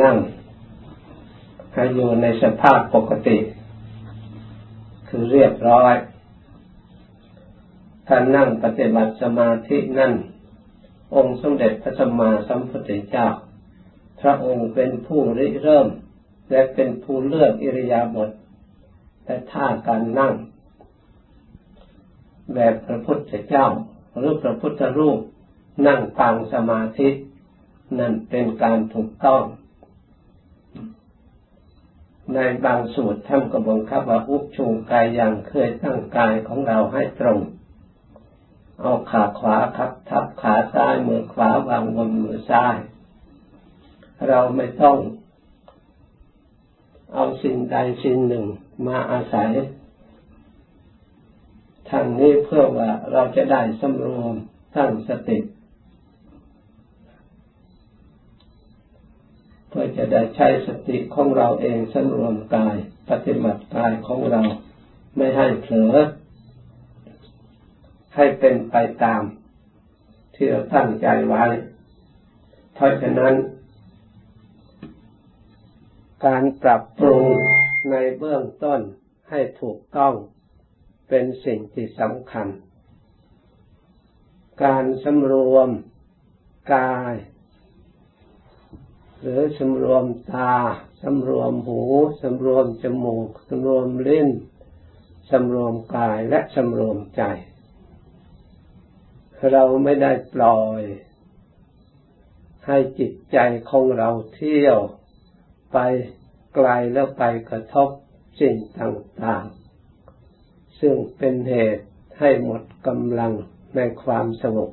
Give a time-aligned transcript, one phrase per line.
[0.00, 0.16] นั่ง
[1.72, 3.38] ให้อยู่ในสภาพปกติ
[5.08, 5.94] คือเรียบร้อย
[8.06, 10.12] ถ้านั่งปฏิบัติสมาธินั่น
[11.14, 13.26] องค์สมเด็จพระสัมมาสัมพุทธเจ้า
[14.20, 15.88] พระองค์เป็นผู้ริเริ่ม
[16.50, 18.30] และเป็นผู้เลือกอิริยาบถ
[19.24, 20.34] และท่าการนั่ง
[22.54, 23.66] แบบพระพุทธเจ้า
[24.16, 25.18] หรือพระพุทธรูป
[25.86, 27.08] นั่งปางสมาธิ
[27.98, 29.42] นั่นเป็นการถูกต้อง
[32.34, 37.38] ในบางสูตรท่านก็บังคับว่าอุชูกายอย่างเคยตั้งกายของเราให้ตรง
[38.80, 42.76] เอาขาขวาทับ ทับขาซ้ายมือขวาวางบนมือซ้าย
[44.28, 44.96] เราไม่ต้อง
[47.14, 48.44] เอาสิ่งใดสิ่งหนึ่ง
[48.86, 49.50] มาอาศัย
[51.90, 54.34] ทางนี้เพื่อว่าเราจะได้สำรวม
[54.76, 55.38] ตั้งสติ
[59.74, 62.76] เพื่อจะได้ใช้สติของเราเองสำรวมกาย
[63.10, 64.42] ปฏิบัติกายของเรา
[65.16, 65.94] ไม่ให้เผลอ
[68.16, 69.22] ให้เป็นไปตาม
[70.34, 71.44] ที่เราตั้งใจไว้
[72.74, 73.34] เพราะฉะนั้น
[76.26, 77.24] การปรับปรุง
[77.90, 78.80] ในเบื้องต้น
[79.30, 80.14] ให้ถูกต้อง
[81.08, 82.48] เป็นสิ่งที่สำคัญ
[84.64, 85.68] การสำรวม
[86.74, 87.14] กาย
[89.24, 90.54] หรือสำรวมตา
[91.02, 91.80] สำรวมหู
[92.22, 94.28] สำรวมจมูกสำรวมลิ้น
[95.30, 97.22] สำรวมกายและสำรวมใจ
[99.52, 100.82] เราไม่ได้ปล่อย
[102.66, 103.38] ให้จิตใจ
[103.70, 104.78] ของเราเที่ยว
[105.72, 105.78] ไป
[106.54, 107.88] ไกลแล้วไปกระทบ
[108.40, 111.84] สิ่งต่างๆ ซึ่งเป็นเหตุ
[112.18, 113.32] ให้หมดกำลัง
[113.76, 114.70] ในความสงบ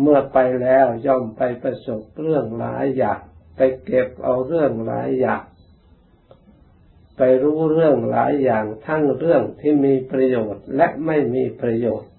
[0.00, 3.20] เมื่อไปแล้วย่อมไปประสบเรื่องหลายอย่าง
[3.56, 5.42] ไปเก็บเอาเรื่องหลายอย่าง
[7.16, 12.10] ไปรู้เรื่องหลายอย่างทั้งเรื่องที่มีประโยชน์และไม่มีประโยชน์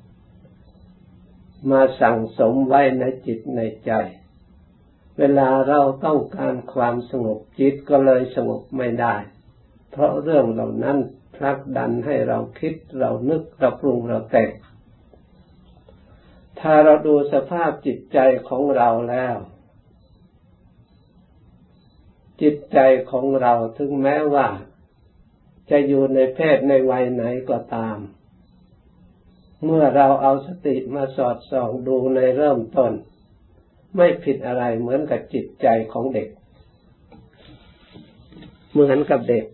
[1.72, 3.92] มาสั่งสมไว้ในจิตในใจ
[5.18, 9.16] เวลาเราต้องการความสงบจิตก็เลยสงบไม่ได้
[9.92, 10.98] เพราะเรื่องเหล่านั้น
[11.36, 14.50] พลักดันให้เราคิดเรานึกเราปรุงเราแต่ง
[16.62, 19.38] ถ้าเราดูสภาพจิตใจของเราแล้ว
[22.42, 22.80] จิตใจ
[23.12, 24.48] ของเราถึงแม้ว่า
[25.70, 27.98] จะอยู่ในเพศในวัยไหนก็ตาม
[29.66, 32.94] เมื่อเราเอาสติมาสอดส่องดูในเริ่มต้น
[33.96, 36.30] ไม่ผิดอะไรเหมือนกับจิตใจของเด็ก
[38.72, 39.46] เหมือนกับเด็ก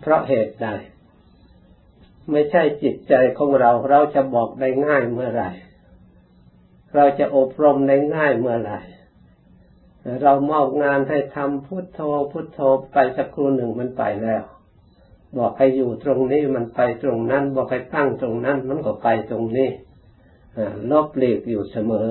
[0.00, 0.68] เพราะเหตุใด
[2.30, 5.50] ไม่ใช่จิตใจของเรา เราจะบอกได้ง่ายเมื่อไหร่
[6.94, 8.80] เราจะอบรมได้ง่ายเมื่อไหร่
[10.22, 12.00] เรามอบงานให้ทำพุทโธ
[12.32, 12.60] พุทโธ
[12.92, 14.42] ไปสักครู่หนึ่งมันไปแล้ว
[15.38, 19.70] บอกให้อยู่ตรงนี้มันไปตรงนั้น บอกให้ตั้งตรงนั้น มันก็ไปตรงนี้
[20.90, 22.08] ลบเลีกอยู่เสมอ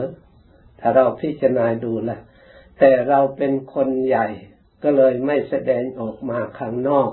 [0.79, 2.11] ถ้าเราพิจารณาดูแล
[2.79, 4.27] แต่เราเป็นคนใหญ่
[4.83, 7.09] ก็เลยไม่แสดงออกมาข้างนอก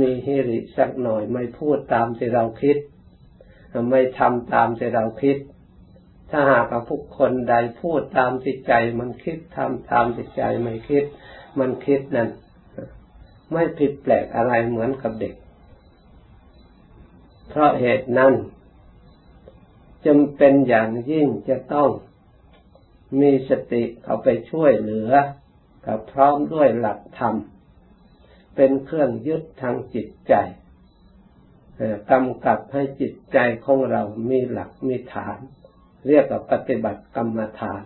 [0.00, 2.76] มีฮิริสักหน่อยไม่พูดตามที่เราคิด
[3.90, 5.36] ไม่ทำตามที่เราคิด
[6.34, 11.04] ถ้าหากผู้คนใดพูดตามจิตใจ มันคิดทำตามจิตใจไม่คิด
[11.58, 12.28] มันคิดนั่น
[13.52, 15.34] ไม่ผิดแปลกอะไรเหมือนกับเด็ก
[17.48, 18.32] เพราะเหตุนั้น
[20.06, 21.88] จำเป็นอย่างยิ่งจะต้อง
[23.20, 25.12] มีสติเข้าไปช่วยเหลือ
[25.86, 27.34] กับพร้อมด้วยหลักธรรม
[28.56, 30.34] เป็นเครื่องยึดทางจิตใจ
[32.10, 35.38] กำกับให้จิตใจของเรามีหลักมีฐาน
[36.08, 37.84] เรียกว่าปฏิบัติกรรมฐาน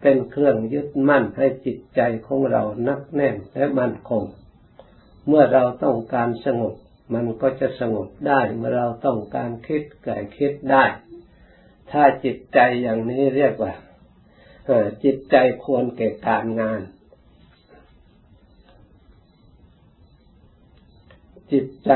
[0.00, 4.24] เป็นเครื่องยึดมั่นให้จิตใจของเรานักแน่นและมั่นคง
[5.26, 6.74] เมื่อเราต้องการสงบ
[7.14, 10.84] มันก็จะสงบได้เมื่อเราต้องการคิดกิดคิดได้
[11.90, 13.72] ถ้าจิตใจอย่างนี้เรียกว่า
[15.04, 16.80] จิตใจควรแก่การงาน
[21.52, 21.90] จิตใจ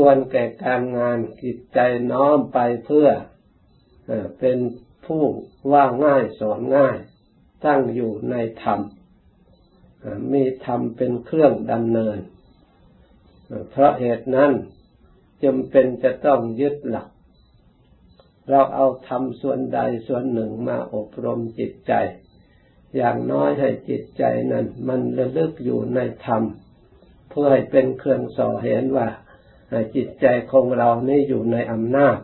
[0.00, 1.78] ควรแก่การงานจิตใจ
[2.12, 3.08] น้อมไปเพื่อ
[4.38, 4.58] เป็น
[5.06, 5.24] ผู้
[5.72, 6.96] ว่าง่ายสอนง่าย
[7.64, 8.80] ตั้งอยู่ในธรรม
[10.32, 12.18] มีธรรมเป็นเครื่องดำเนิน
[13.70, 14.52] เพราะเหตุนั้น
[15.44, 17.08] จำเป็นจะต้องยึดหลัก
[18.48, 21.92] เราเอาธรรมส่วนใดส่วนหนึ่งมาอบรมจิตใจ
[22.96, 24.22] อย่างน้อยให้จิตใจ
[24.52, 26.42] นั้น มันระลึกอยู่ในธรรม
[27.30, 29.08] เพื่อให้เป็นเครื่องส่อเห็นว่า
[29.94, 32.18] จิตใจของเรานี่อยู่ในอำนาจ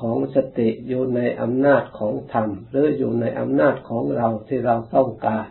[0.00, 5.46] ของสติอยู่ในอำนาจของธรรม หรืออยู่ในอำนาจของเราที่เราต้องการ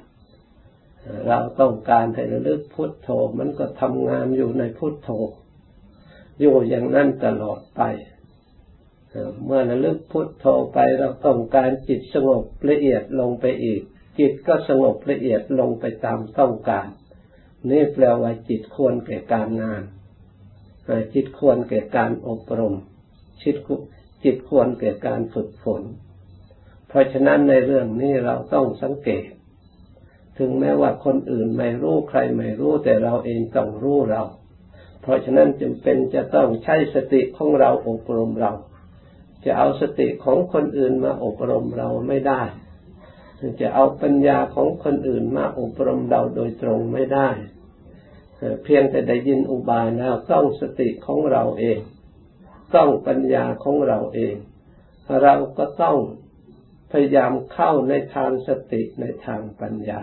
[1.28, 5.10] เราต้องการให้ระลึกพุทโธมันก็ทำงานอยู่ในพุทโธ
[6.40, 7.82] อยู่อย่างนั้นตลอดไป
[9.46, 13.82] เมื่อระลึกพุทโธไปเราต้องการจิตสงบละเอียดลงไปอีก
[14.20, 16.88] จิตก็สงบละเอียดลงไปตามต้องการ
[17.70, 19.84] นี่แปลว่าจิตควรแก่การงาน
[21.14, 22.76] จิตควรแก่การอบรม
[23.44, 23.58] จิต
[24.24, 25.82] จิตควรแก่การฝึกฝน
[26.88, 29.24] เพราะฉะนั้นในเรื่องนี้เราต้องสังเกต
[30.38, 34.24] ถึงแม้ว่าคนอื่นไม่รู้ใครไม่รู้แต่เราเองต้องรู้เรา
[35.02, 38.52] เพราะฉะนั้นจึงเป็นจะต้องใช้สติของเราอบรมเรา
[39.46, 42.42] จะเอาสติของคนอื่นมาอบรมเราไม่ได้
[43.62, 47.30] จะเอาปัญญาของคนอื่นมาอบรมเราโดยตรงไม่ได้
[48.64, 51.80] เพียงแต่ได้ยินอุบายแล้วต้องสติของเราเอง
[52.76, 54.36] ต้องปัญญาของเราเอง
[55.24, 55.98] เราก็ต้อง
[56.92, 60.02] พยายามเข้าในทางสติในทางปัญญา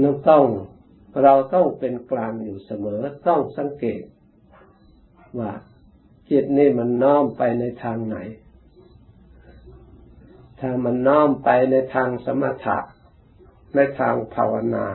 [0.00, 0.44] เราต้อง
[1.22, 4.02] เราต้องเป็นกลางอยู่เสมอ ต้องสังเกต
[5.38, 5.52] ว่า
[6.30, 8.16] จิตนี่มันน้อมไปในทางไหน
[10.58, 12.78] ถ้ามันน้อมไปในทางสมถะ
[13.74, 14.86] ในทางภาวนา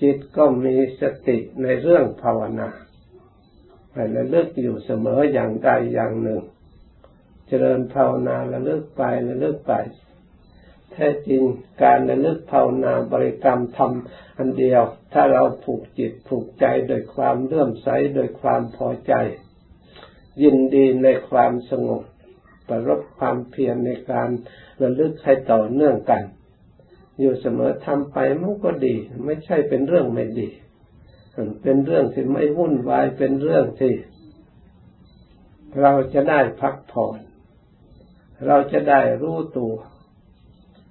[0.00, 2.68] จิตก็มีสติในเรื่องภาวนา
[3.90, 6.42] ไประลึกอยู่เสมออย่างใดอย่างหนึ่ง
[7.48, 9.72] เจริญภาวนาระลึกไประลึกไป
[10.92, 11.42] แท้จริง
[11.82, 19.14] การระลึกภาวนาบริกรรมทำอันเดียว ถ้าเราผูกจิตผูกใจโดยความเลื่อมใสโดยความพอใจ
[20.42, 22.02] ยินดีในความสงบ
[22.68, 24.28] ประรบความเพียรในการ
[24.82, 26.22] ระลึกให้ต่อเนื่องกัน
[27.18, 30.48] อยู่เสมอทำไปมันก็ดี ไม่ใช่เป็นเรื่องไม่ดี
[31.62, 33.94] เป็นเรื่องที่ไม่วุ่นวายเป็นเรื่องที่
[35.80, 37.18] เราจะได้พักผ่อน
[38.46, 39.74] เราจะได้รู้ตัว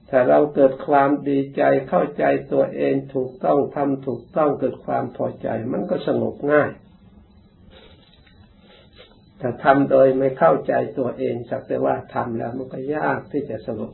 [0.10, 2.24] ถ้าเราเกิดความดีใจเข้าใจ
[2.54, 6.72] ตัวเองถูกต้องทำถูกต้องเกิดความพอใจ มันก็สงบง่าย
[9.38, 13.92] แต่ทำโดยไม่เข้าใจตัวเองสักแต่ว่าทำแล้วมันก็ยากที่จะสงบ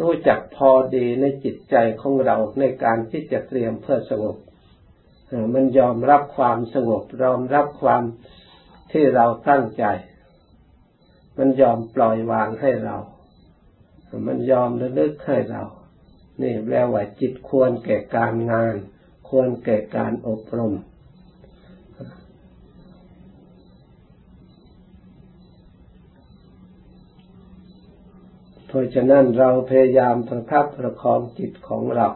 [0.00, 4.36] รู้จักพอดีในจิตใจของเราในการที่จะเตรียมเพื่อสงบ
[5.54, 8.02] มันยอมรับความสงบยอมรับความ
[8.92, 9.84] ที่เราตั้งใจ
[11.38, 12.96] มันยอมปล่อยวางให้เรา
[14.26, 15.62] มันยอมระลึกให้เรา
[16.42, 18.74] นี่แปลว่าจิตควรแก่การงาน
[19.28, 20.74] ควรแก่การอบรม
[28.78, 32.08] ราะฉะนั้นเราพยายามประคับประคองจิตของเรา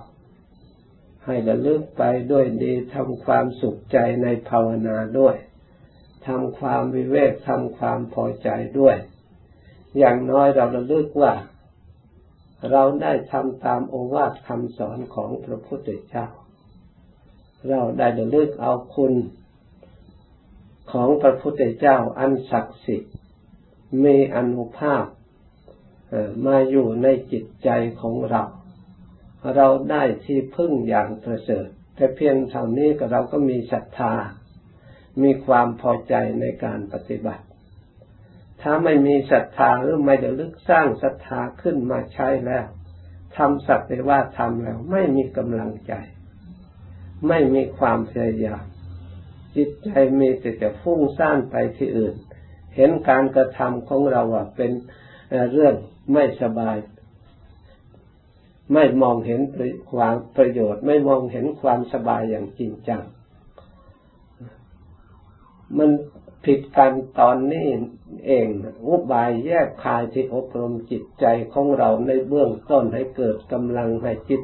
[1.25, 5.37] ให้ระลึกไปด้วยดีทำความสุขใจในภาวนาด้วย
[6.27, 8.49] ทำความวิเวกทำความพอใจ
[8.79, 8.97] ด้วย
[9.99, 11.33] อย่างน้อยเราระลึกว่า
[12.71, 16.27] เราได้ทำตามโอวาทคำสอนของพระพุทธเจ้า
[17.69, 19.15] เราได้ระลึกเอาคุณ
[20.93, 23.15] ของพระพุทธเจ้าอันศักดิ์สิทธิ์
[24.05, 25.05] มีอนุภาพ
[26.47, 27.71] มาอยู่ในจิตใจ
[28.01, 28.43] ของเรา
[29.57, 34.13] เราได้ที่พึ่งอย่างประเสริฐแต่เพียงเท่านี้ก็เราก็มีศรัทธา
[35.23, 37.45] มีความพอใจในการปฏิบัติ
[38.61, 42.67] ถ้าไม่มีศรัทธาหรือไม่ได้ลึกสร้างศรัทธาขึ้นมาใช้แล้ว
[43.37, 45.93] ทำสักแต่ว่าทำแล้ว ไม่มีกำลังใจ
[47.29, 48.65] ไม่มีความพยายาม
[49.57, 52.15] จิตใจมีแต่จะฟุ้งซ่านไปที่อื่น
[52.77, 54.73] เห็นการกระทำของเราว่าเป็น
[55.53, 55.75] เรื่อง
[56.13, 56.77] ไม่สบาย
[58.73, 59.41] ไม่มองเห็น
[59.93, 63.03] ความประโยชน์ ไม่มองเห็นความสบายอย่างจริงจัง
[65.79, 65.91] มัน
[66.45, 67.67] ผิดกันตอนนี้
[68.27, 68.49] เอง
[68.87, 74.43] อุบายแยกคายที่อบรมจิตใจของเราในเบื้องต้นให้เกิดกำลังให้จิต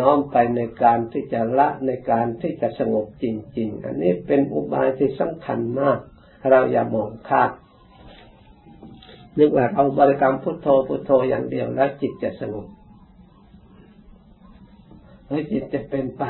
[0.00, 3.24] น้อมไปในการที่จะละในการที่จะสงบจ
[3.58, 5.98] ริง ๆ อันนี้เป็นอุบายที่สำคัญมาก
[6.50, 7.50] เราอย่ามองข้าม
[9.40, 12.66] นึกว่าเอาบริกรรมพุทโธพุทโธอย่างเดียวแล้วจิตจะสงบ
[15.26, 16.24] แล้วจิตจะเป็นไป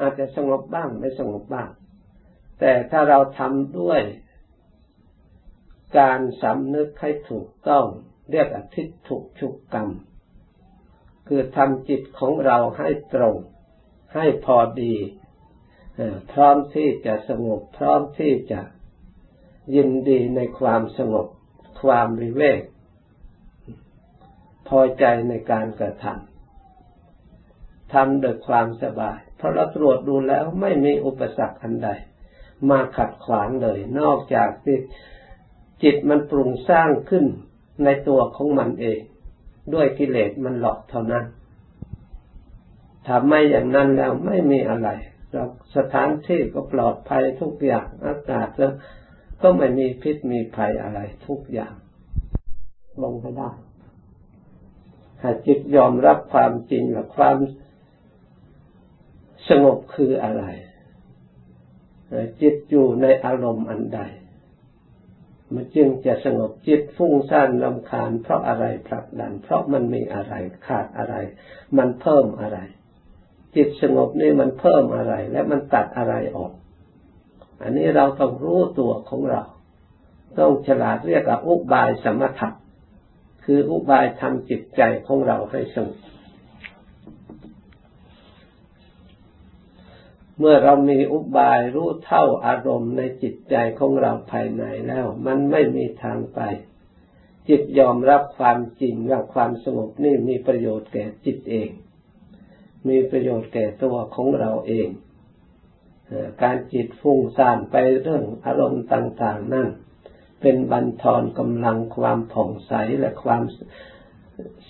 [0.00, 1.68] อาจจะสงบบ้างไม่สงบบ้าง
[2.60, 4.00] แต่ถ้าเราทำด้วย
[5.98, 7.84] การสำนึกให้ถูกต้อง
[8.30, 9.88] เรียกอธิถูกชุกกรรม
[11.28, 13.36] คือทำจิตของเราให้ตรง
[14.14, 14.94] ให้พอดี
[16.32, 18.60] พร้อมที่จะสงบ พร้อมที่จะ
[19.74, 21.26] ยินดีในความสงบ
[21.82, 22.62] ความวิเวก
[24.68, 31.88] พอใจในการกระทำทำโดยความสบาย เพราะเราตรวจดูแล้วไม่มีอุปสรรคอันใด
[32.70, 34.78] มาขัดขวางเลย นอกจากที่
[35.82, 37.24] จิตมันปรุงสร้างขึ้น
[37.84, 39.00] ในตัวของมันเอง
[39.74, 41.24] ด้วยกิเลสมันหลอกเท่านั้น
[43.06, 44.88] ถ้าไม่อย่างนั้นแล้วไม่มีอะไร
[45.30, 45.44] เรา
[45.76, 48.72] สถานที่ก็ปลอดภัยทุกอย่างอากาศแล้ว
[49.42, 51.74] ก็ไม่มีพิษมีภัยอะไรทุกอย่าง
[53.02, 53.50] ลงไปได้
[55.22, 57.36] หากจิตยอมรับความจริงและความ
[59.48, 60.44] สงบคืออะไร
[62.40, 64.00] จิตอยู่ในอารมณ์อันใด
[65.54, 70.34] มันจึงจะสงบจิตฟุ้งซ่านลำคาญ เพราะอะไรผลักดัน เพราะมันมีอะไร
[70.66, 71.14] ขาดอะไร
[71.78, 72.58] มันเพิ่มอะไร
[73.56, 76.52] จิตสงบนี่มันเพิ่มอะไร และมันตัดอะไรออก
[77.62, 79.42] อันนี้เราต้องรู้ตัวของเรา
[80.38, 82.48] ต้องฉลาดเรียกว่าอุบายสมถะ
[83.44, 85.98] คืออุบายทำจิตใจของเราให้สงบ
[90.38, 96.40] เมื่อเรามีอุบายรู้เท่าอารมณ์ในจิตใจของเราภายในแล้ว มันไม่มีทางไป
[97.48, 101.70] จิตยอมรับความจริงว่าความสงบนี่มีประโยชน์แก่จิตเอง
[102.88, 104.88] มีประโยชน์แก่ตัวของเราเอง
[106.42, 109.68] การจิตฟุ้งซ่านไปเรื่องอารมณ์ต่าง ๆ นั่น
[110.40, 113.42] เป็นบันทอนกำลังความผ่องใสและความ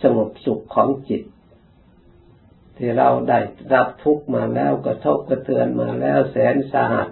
[0.02, 1.22] สงบสุขของจิต
[2.76, 3.38] ที่เราได้
[3.74, 7.08] รับทุกมาแล้วกระทบกระเทือนมาแล้วแสนสาหัส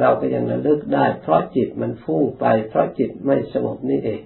[0.00, 4.22] เราก็ยังระลึกได้ เพราะจิตมันฟุ้งไป เพราะจิตไม่สงบนี่เอง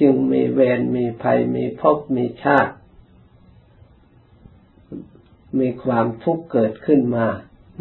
[0.00, 2.74] จึงมีเวรมีภัยมีภพมีชาติ
[5.58, 7.26] มีความทุกข์เกิดขึ้นมา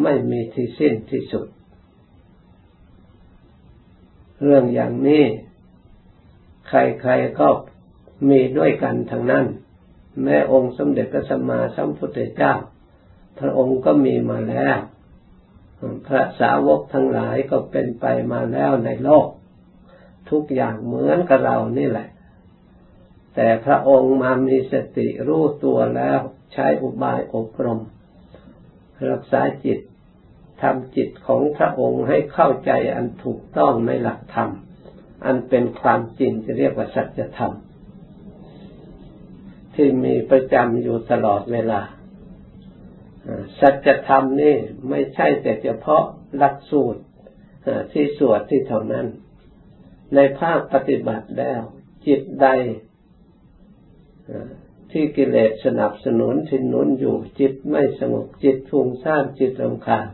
[0.03, 1.47] ไม่มีที่สิ้นที่สุด
[4.43, 5.23] เรื่องอย่างนี้
[6.67, 7.47] ใครๆก็
[8.29, 9.45] มีด้วยกันทั้งนั้น
[10.23, 12.53] แม้องค์สมเด็จพระสัมมาสัมพุทธเจ้า
[13.39, 14.77] พระองค์ก็มีมาแล้ว
[16.07, 19.27] พระสาวกทั้งหลายก็เป็นไปมาแล้วในโลก
[20.29, 22.09] ทุกอย่างเหมือนกับเรานี่แหละ
[23.35, 26.19] แต่พระองค์มามีสติรู้ตัวแล้ว
[26.53, 27.81] ใช้อุบายอบรม
[29.11, 29.79] รักษาจิต
[30.61, 34.49] ทำจิตของพระองค์ให้เข้าใจอันถูกต้องในหลักธรรม
[35.25, 37.53] อันเป็นความจริงจะเรียกว่าสัจธรรม
[39.75, 41.81] ที่มีประจำอยู่ตลอดเวลา
[43.59, 44.55] สัจธรรมนี่
[44.89, 46.03] ไม่ใช่แต่เฉพาะ
[46.37, 47.01] หลักสูตร
[47.91, 49.07] ที่สวดที่เท่านั้น
[50.15, 51.61] ในภาคปฏิบัติแล้ว
[52.05, 52.47] จิตใด
[54.91, 60.07] ที่กิเลสสนับสนุนทินนุนอยู่จิตไม่สงบจิตฟุ้งซ่านจิตรำคาญ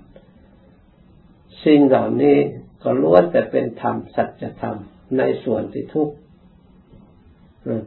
[1.65, 2.37] สิ่งเหล่านี้
[2.83, 4.77] ก็ล้วนแต่เป็นธรรมสัจธรรม
[5.17, 6.15] ในส่วนที่ทุกข์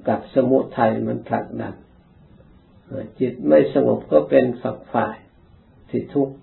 [0.08, 1.74] กับสมุทัยมันผลักดัน
[3.20, 5.16] จิตไม่สงบก็เป็นฝักฝ่าย
[5.90, 6.34] ที่ทุกข์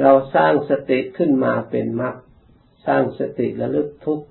[0.00, 2.16] เราสร้างสติขึ้นมาเป็นมรรค
[2.86, 4.26] สร้างสติระลึกทุกข์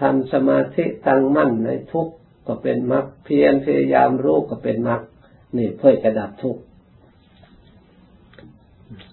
[0.00, 2.14] ทำสมาธิตั้งมั่นในทุกข์
[2.46, 5.00] ก็เป็นมรรคเพียรพยายามรู้ก็เป็นมรรค
[5.56, 6.62] นี่เพื่อจะดับทุกข์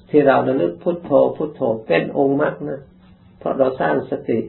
[0.09, 2.81] ที่เราระลึกพุทโธพุทโธเป็นองค์มรรคนะ
[3.39, 4.39] เพราะเราสร้างสติ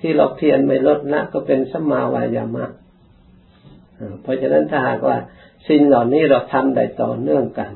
[0.00, 2.66] ที่เราเพียรไม่ลดละก็เป็นสัมมาวายามะ
[4.22, 5.18] เพราะฉะนั้นถ้าหากว่า
[5.68, 7.72] สิ่งเหล่านี้เราทำได้ต่อเนื่องกัน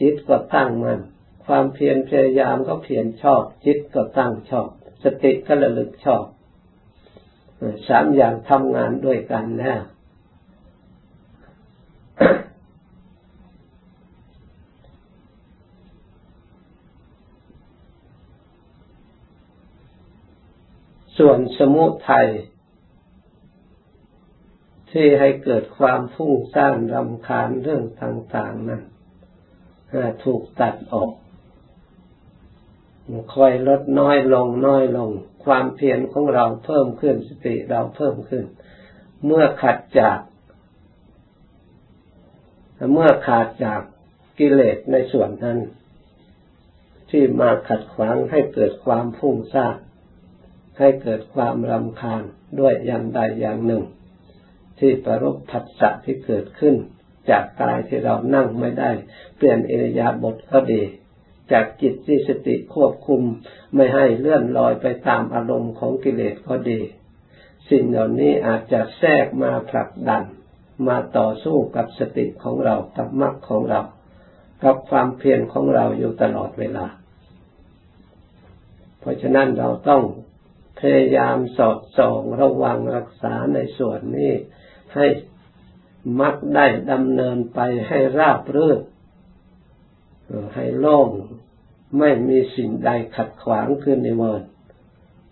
[0.00, 1.00] จิตก็ตั้งมัน
[1.46, 4.68] ความเพียรพยายามก็เพียรชอบ จิตก็ตั้งชอบ
[5.04, 6.24] สติก็ระลึกชอบ
[7.88, 9.82] สามอย่างทำงานด้วยกันแล้ว
[21.18, 22.28] ส่วนสมุทัย
[24.90, 28.82] ที่ให้เกิดความฟุ้งซ่านรำคาญเรื่องต่าง ๆ นั้น
[30.24, 31.12] ถูกตัดออก
[33.34, 35.10] คอยลดน้อยลงน้อยลง
[35.46, 38.44] ความเพียรของเราเพิ่มขึ้นสติเราเพิ่มขึ้น
[39.24, 40.18] เมื่อขัดจาก
[42.92, 43.80] เมื่อขาดจาก
[44.38, 45.58] กิเลสในส่วนนั้น
[47.10, 49.76] ที่มาขัดขวางให้เกิดความฟุ้งซ่าน
[50.78, 52.22] ให้เกิดความรำคาญ
[52.60, 53.84] ด้วยอย่างใดอย่างหนึ่ง
[54.78, 56.74] ที่ประรบผัสสะที่เกิดขึ้น
[57.30, 58.90] จากกายที่เรานั่งไม่ได้
[59.36, 60.82] เปลี่ยนอิริยาบถก็ดี
[61.52, 63.22] จากจิตที่สติควบคุม
[63.74, 66.80] ไม่ให้เลื่อนลอยไปตามอารมณ์ของกิเลสก็ดี
[67.70, 70.22] สิ่งเหล่านี้อาจจะแทรกมาผลักดัน
[70.88, 73.80] มาต่อสู้กับสติของเรากับมรรคของเรา
[74.64, 76.86] กับความเพียรของเราอยู่ตลอดเวลา
[79.00, 80.02] เพราะฉะนั้นเราต้อง
[80.80, 84.32] พยายามสอดส่องระวังรักษาในส่วนนี้
[84.94, 85.06] ให้
[86.20, 88.80] มักได้ดำเนินไปให้ราบรื่น
[90.54, 91.08] ให้โล่ง
[91.98, 94.42] ไม่มีสิ่งใดขัดขวางขึ้นในเมิน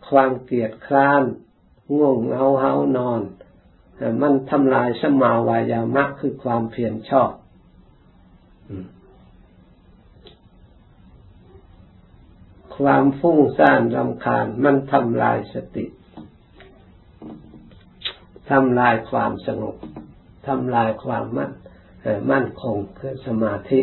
[0.08, 1.22] ความเกียดคร้าน
[1.94, 3.20] ง่วงเหงาเฮานอน
[4.22, 7.30] มันทำลายสมาวายามะคือความเพียรชอบ
[12.76, 15.86] ความฟุ้งซ่านรำคาญมันทำลายสติ
[18.50, 19.76] ทำลายความสงบ
[20.46, 21.52] ทำลายความมั่น
[22.30, 23.80] มั่นคงคือสมาธิ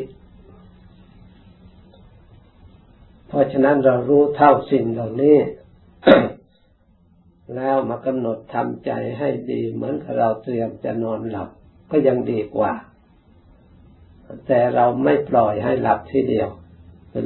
[3.32, 5.38] เพราะฉะนั้นเรารู้เท่าสิ่งเหล่านี้
[7.56, 11.50] แล้วมากำหนดทำใจให้ดีเหมือนกับเราเตรียมจะนอนหลับ
[11.92, 12.74] ก็ยังดีกว่า
[14.48, 16.50] แต่เราไม่ปล่อยให้หลับทีเดียว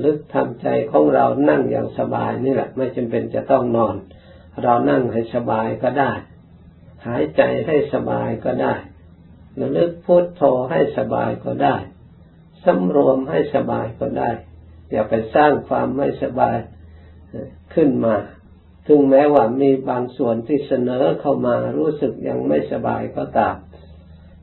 [0.06, 3.96] ลึกทำใจของเรานั่งอย่างสบายนี่แหละ ไม่จำเป็นจะต้องนอน
[4.64, 6.12] เรานั่งให้สบายก็ได้
[7.08, 8.76] หายใจให้สบายก็ได้
[9.60, 11.76] ระลึกพุทโธให้สบายก็ได้
[12.66, 14.30] สำรวมให้สบายก็ได้
[14.92, 16.58] อย่าไปสร้างความไม่สบาย
[17.74, 18.16] ขึ้นมา
[18.88, 23.56] ถึงแม้ว่ามีบางส่วนที่เสนอเข้ามารู้สึกยังไม่สบายก็ตาม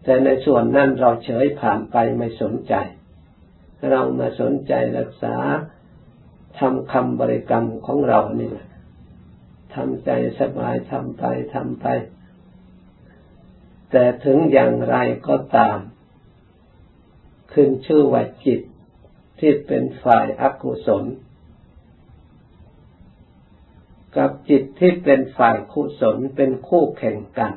[0.05, 2.75] แต่ในส่วนนั้นเราเฉยผ่านไปไม่สนใจ
[3.91, 5.37] เรามาสนใจรักษา
[6.59, 8.69] ทำคำบริกรรมของเรานี่แหละ
[9.75, 11.87] ทำใจสบายทำไปทำไป
[13.91, 14.97] แต่ถึงอย่างไร
[15.29, 15.79] ก็ตาม
[17.53, 18.61] ขึ้นชื่อว่าจิต
[19.45, 21.05] ที่เป็นฝ่ายอกุศล
[24.17, 27.53] กับจิตที่เป็นฝ่ายกุศลเป็นคู่แข่งกัน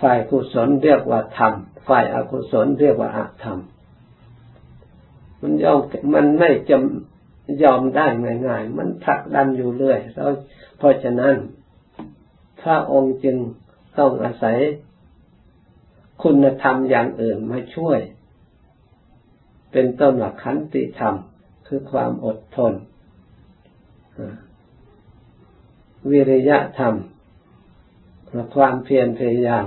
[0.00, 1.52] ฝ่ายกุศลเรียกว่าธรรม
[1.88, 3.58] ฝ่ายอากุศลเรียกว่าอาธรรม
[5.40, 5.80] มันยอม
[6.14, 8.06] มันไม่จำยอมได้
[8.46, 10.00] ง่ายๆ มันผลักดันอยู่เรื่อย
[10.78, 11.34] เพราะฉะนั้น
[12.62, 13.36] พระองค์จึง
[13.98, 14.56] ต้องอาศัย
[16.22, 18.00] คุณธรรมอย่างอื่นมาช่วย
[19.72, 21.14] เป็นต้นว่าขันติธรรม
[21.66, 22.72] คือความอดทน
[26.10, 26.94] วิริยะธรรม
[28.54, 29.64] ความเพียรพยายาม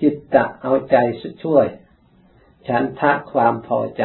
[0.00, 0.96] จิตตะเอาใจ
[1.44, 1.66] ช่วย
[2.68, 4.04] ฉันทะความพอใจ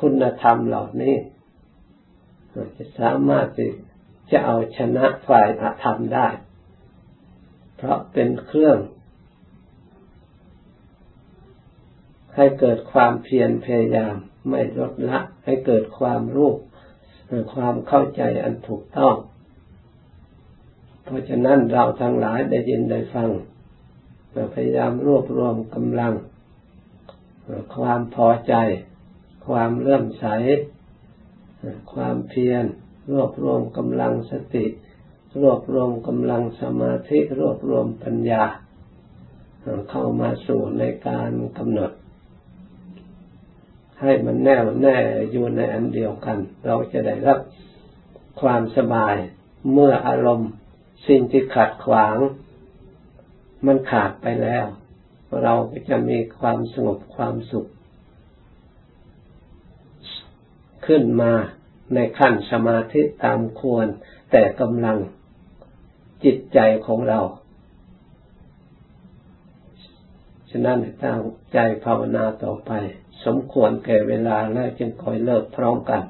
[0.00, 1.16] คุณธรรมเหล่านี้
[2.76, 3.46] จะสามารถ
[4.30, 6.28] จะเอาชนะฝ่ายอธรรมได้
[7.76, 8.78] เพราะเป็นเครื่อง
[12.38, 14.14] ให้เกิดความเพียรพยายาม
[14.48, 16.52] ไม่ลดละ ให้เกิดความรู้
[17.54, 19.14] ความเข้าใจอันถูกต้อง
[21.04, 23.30] เพราะฉะนั้นเราทั้งหลายได้ยินได้ฟัง
[24.54, 26.14] พยายามรวบรวมกำลัง
[27.76, 28.54] ความพอใจ
[29.46, 30.26] ความเลื่อมใส
[31.92, 32.64] ความเพียร
[33.10, 34.66] รวบรวมกำลังสติ
[35.40, 38.44] รวบรวมกำลังสมาธิ รวบรวมปัญญา
[39.90, 41.90] เข้ามาสู่ในการกำหนด
[44.02, 44.96] ให้มันแน่วแน่
[45.30, 47.38] อยู่ในอันเดียวกัน เราจะได้รับ
[48.40, 49.16] ความสบาย
[49.72, 50.50] เมื่ออารมณ์
[51.08, 52.16] สิ่งที่ขัดขวาง
[53.66, 54.66] มันขาดไปแล้ว
[55.42, 57.66] เราก็จะมีความสงบความสุข
[60.86, 61.32] ขึ้นมา
[61.94, 63.86] ในขั้นสมาธิตามควร
[64.30, 64.98] แต่กำลัง
[66.24, 67.20] จิตใจของเรา
[70.50, 71.20] ฉะนั้นตั้ง
[71.52, 72.70] ใจภาวนาต่อไป
[73.24, 76.02] สมควรแก่เวลาแล้วจึงคอยเลิกพร้อมกัน